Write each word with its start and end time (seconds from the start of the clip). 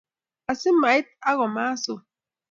Asi 0.51 0.69
mait 0.81 1.07
ak 1.29 1.35
kimas 1.39 1.83
o 1.93 1.95